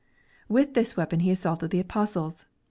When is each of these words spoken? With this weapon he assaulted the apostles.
With 0.49 0.73
this 0.73 0.97
weapon 0.97 1.19
he 1.19 1.29
assaulted 1.29 1.69
the 1.69 1.79
apostles. 1.79 2.47